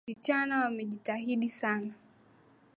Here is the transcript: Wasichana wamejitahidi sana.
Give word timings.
Wasichana 0.07 0.59
wamejitahidi 0.63 1.49
sana. 1.49 1.93